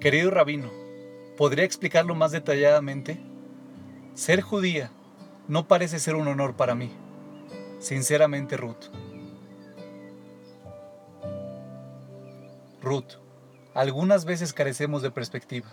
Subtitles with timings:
[0.00, 0.70] Querido rabino,
[1.36, 3.20] ¿podría explicarlo más detalladamente?
[4.14, 4.90] Ser judía
[5.46, 6.90] no parece ser un honor para mí.
[7.80, 8.88] Sinceramente, Ruth.
[12.80, 13.18] Ruth,
[13.74, 15.70] algunas veces carecemos de perspectiva.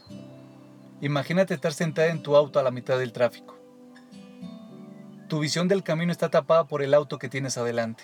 [0.99, 3.57] Imagínate estar sentada en tu auto a la mitad del tráfico.
[5.29, 8.03] Tu visión del camino está tapada por el auto que tienes adelante.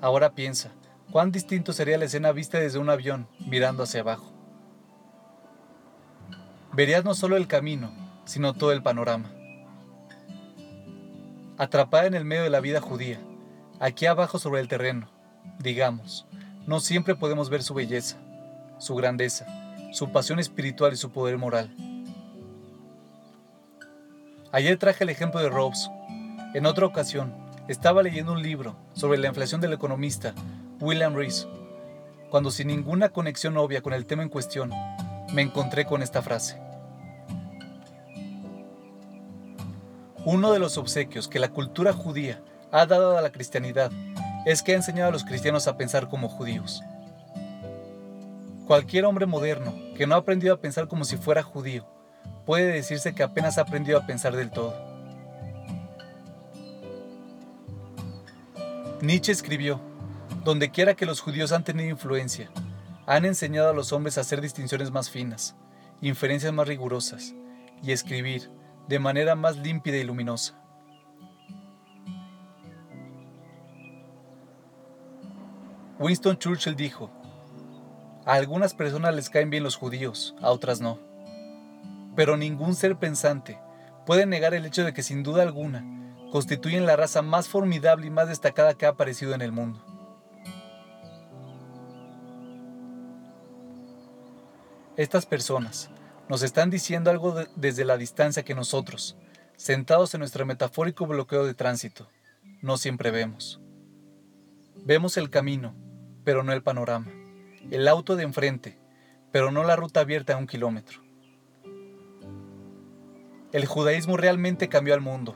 [0.00, 0.72] Ahora piensa,
[1.10, 4.33] cuán distinto sería la escena vista desde un avión mirando hacia abajo.
[6.74, 7.92] Verías no solo el camino,
[8.24, 9.30] sino todo el panorama.
[11.56, 13.20] Atrapada en el medio de la vida judía,
[13.78, 15.08] aquí abajo sobre el terreno,
[15.60, 16.26] digamos,
[16.66, 18.16] no siempre podemos ver su belleza,
[18.78, 19.46] su grandeza,
[19.92, 21.72] su pasión espiritual y su poder moral.
[24.50, 25.88] Ayer traje el ejemplo de Robes.
[26.54, 27.32] En otra ocasión,
[27.68, 30.34] estaba leyendo un libro sobre la inflación del economista
[30.80, 31.46] William Rees,
[32.30, 34.72] cuando sin ninguna conexión obvia con el tema en cuestión,
[35.32, 36.60] me encontré con esta frase.
[40.24, 42.40] Uno de los obsequios que la cultura judía
[42.72, 43.90] ha dado a la cristianidad
[44.46, 46.82] es que ha enseñado a los cristianos a pensar como judíos.
[48.66, 51.86] Cualquier hombre moderno que no ha aprendido a pensar como si fuera judío
[52.46, 54.74] puede decirse que apenas ha aprendido a pensar del todo.
[59.02, 59.80] Nietzsche escribió,
[60.44, 62.50] donde quiera que los judíos han tenido influencia,
[63.06, 65.56] han enseñado a los hombres a hacer distinciones más finas,
[66.00, 67.34] inferencias más rigurosas
[67.82, 68.50] y escribir
[68.88, 70.60] de manera más límpida y luminosa.
[75.98, 77.10] Winston Churchill dijo,
[78.26, 80.98] a algunas personas les caen bien los judíos, a otras no
[82.14, 83.58] pero ningún ser pensante
[84.06, 85.84] puede negar el hecho de que sin duda alguna
[86.30, 89.83] constituyen la raza más formidable y más destacada que ha aparecido en el mundo.
[94.96, 95.90] Estas personas
[96.28, 99.16] nos están diciendo algo desde la distancia que nosotros,
[99.56, 102.08] sentados en nuestro metafórico bloqueo de tránsito,
[102.62, 103.60] no siempre vemos.
[104.76, 105.74] Vemos el camino,
[106.22, 107.10] pero no el panorama,
[107.72, 108.78] el auto de enfrente,
[109.32, 111.00] pero no la ruta abierta a un kilómetro.
[113.50, 115.34] El judaísmo realmente cambió al mundo.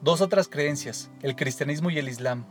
[0.00, 2.46] Dos otras creencias, el cristianismo y el islam,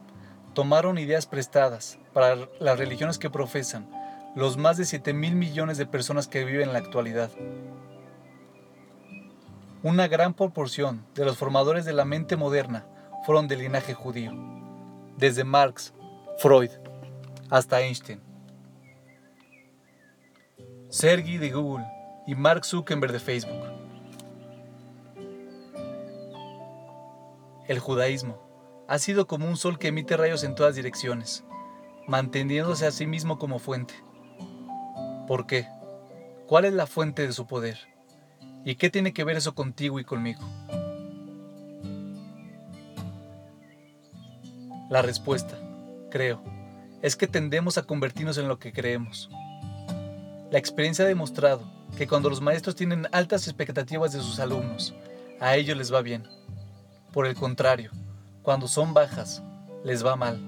[0.53, 3.89] tomaron ideas prestadas para las religiones que profesan
[4.35, 7.31] los más de 7 mil millones de personas que viven en la actualidad.
[9.81, 12.85] Una gran proporción de los formadores de la mente moderna
[13.25, 14.31] fueron del linaje judío,
[15.17, 15.93] desde Marx,
[16.37, 16.71] Freud,
[17.49, 18.21] hasta Einstein.
[20.89, 21.85] Sergey de Google
[22.25, 23.63] y Mark Zuckerberg de Facebook.
[27.67, 28.49] El judaísmo
[28.87, 31.43] ha sido como un sol que emite rayos en todas direcciones,
[32.07, 33.93] manteniéndose a sí mismo como fuente.
[35.29, 35.67] ¿Por qué?
[36.47, 37.77] ¿Cuál es la fuente de su poder?
[38.65, 40.41] ¿Y qué tiene que ver eso contigo y conmigo?
[44.89, 45.55] La respuesta,
[46.09, 46.41] creo,
[47.03, 49.29] es que tendemos a convertirnos en lo que creemos.
[50.49, 51.61] La experiencia ha demostrado
[51.95, 54.95] que cuando los maestros tienen altas expectativas de sus alumnos,
[55.39, 56.23] a ellos les va bien.
[57.13, 57.91] Por el contrario,
[58.41, 59.43] cuando son bajas,
[59.83, 60.41] les va mal.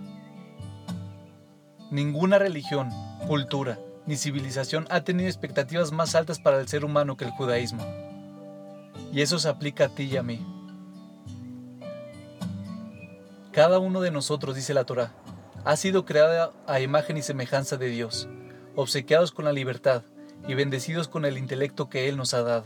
[1.92, 2.90] Ninguna religión,
[3.28, 3.78] cultura
[4.12, 7.82] ni civilización ha tenido expectativas más altas para el ser humano que el judaísmo.
[9.14, 10.46] Y eso se aplica a ti y a mí.
[13.54, 15.14] Cada uno de nosotros, dice la Torah,
[15.64, 18.28] ha sido creado a imagen y semejanza de Dios,
[18.76, 20.04] obsequiados con la libertad
[20.46, 22.66] y bendecidos con el intelecto que Él nos ha dado.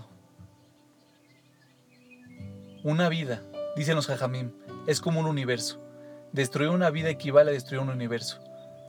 [2.83, 3.43] Una vida,
[3.75, 4.51] Dicen los Jajamim,
[4.87, 5.79] es como un universo.
[6.31, 8.39] Destruir una vida equivale a destruir un universo.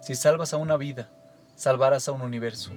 [0.00, 1.10] Si salvas a una vida,
[1.56, 2.70] salvarás a un universo.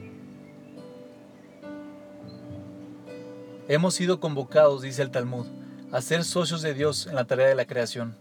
[3.67, 5.45] Hemos sido convocados, dice el Talmud,
[5.91, 8.16] a ser socios de Dios en la tarea de la creación.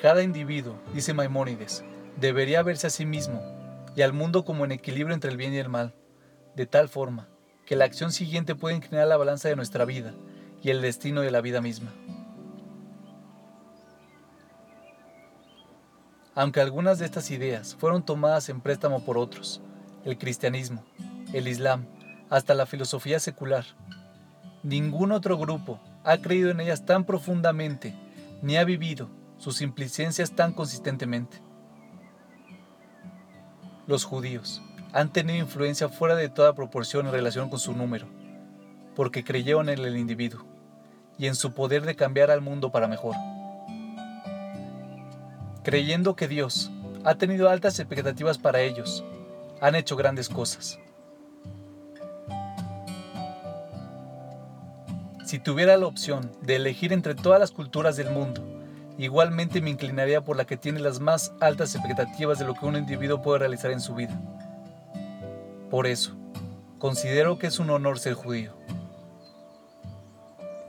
[0.00, 1.84] Cada individuo, dice Maimónides,
[2.20, 3.40] debería verse a sí mismo
[3.94, 5.94] y al mundo como en equilibrio entre el bien y el mal,
[6.56, 7.28] de tal forma
[7.66, 10.12] que la acción siguiente pueda inclinar la balanza de nuestra vida
[10.62, 11.92] y el destino de la vida misma.
[16.34, 19.60] Aunque algunas de estas ideas fueron tomadas en préstamo por otros,
[20.04, 20.84] el cristianismo,
[21.32, 21.86] el islam,
[22.28, 23.64] hasta la filosofía secular,
[24.62, 27.94] ningún otro grupo ha creído en ellas tan profundamente
[28.42, 29.08] ni ha vivido
[29.38, 31.40] sus implicencias tan consistentemente.
[33.86, 34.60] Los judíos
[34.92, 38.06] han tenido influencia fuera de toda proporción en relación con su número,
[38.96, 40.44] porque creyeron en el individuo
[41.18, 43.14] y en su poder de cambiar al mundo para mejor.
[45.64, 46.70] Creyendo que Dios
[47.04, 49.02] ha tenido altas expectativas para ellos,
[49.62, 50.78] han hecho grandes cosas.
[55.24, 58.44] Si tuviera la opción de elegir entre todas las culturas del mundo,
[58.98, 62.76] igualmente me inclinaría por la que tiene las más altas expectativas de lo que un
[62.76, 64.20] individuo puede realizar en su vida.
[65.70, 66.14] Por eso,
[66.78, 68.52] considero que es un honor ser judío.